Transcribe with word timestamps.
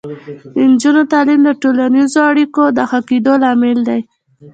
د 0.53 0.57
نجونو 0.71 1.01
تعلیم 1.13 1.39
د 1.45 1.49
ټولنیزو 1.61 2.19
اړیکو 2.31 2.63
د 2.77 2.79
ښه 2.89 2.99
کیدو 3.09 3.33
لامل 3.43 3.79
دی. 3.89 4.01